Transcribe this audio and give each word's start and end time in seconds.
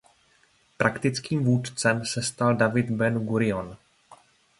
Praktickým 0.77 1.43
vůdcem 1.43 2.05
se 2.05 2.21
stal 2.23 2.55
David 2.55 2.89
Ben 2.89 3.25
Gurion. 3.25 3.77